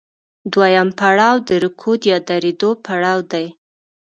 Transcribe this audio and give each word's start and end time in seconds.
دویم 0.53 0.89
پړاو 0.99 1.35
د 1.47 1.49
رکود 1.63 2.01
یا 2.11 2.17
درېدو 2.29 2.69
پړاو 2.85 3.19
دی 3.31 3.47